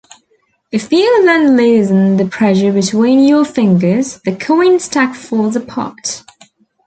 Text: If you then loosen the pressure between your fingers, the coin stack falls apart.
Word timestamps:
If 0.71 0.91
you 0.91 1.23
then 1.27 1.55
loosen 1.55 2.17
the 2.17 2.25
pressure 2.25 2.73
between 2.73 3.19
your 3.19 3.45
fingers, 3.45 4.19
the 4.25 4.35
coin 4.35 4.79
stack 4.79 5.13
falls 5.15 5.55
apart. 5.55 6.23